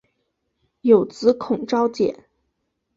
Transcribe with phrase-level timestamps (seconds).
[0.81, 2.25] 有子孔昭俭。